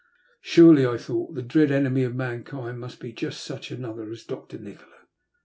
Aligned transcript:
Surely, 0.41 0.83
I 0.83 0.97
thought, 0.97 1.35
the 1.35 1.43
dread 1.43 1.69
enemy 1.71 2.03
of 2.03 2.15
mankind 2.15 2.79
must 2.79 2.99
be 2.99 3.13
just 3.13 3.43
such 3.43 3.69
another 3.69 4.09
as 4.09 4.23
Dr. 4.23 4.57
Nikola. 4.57 5.01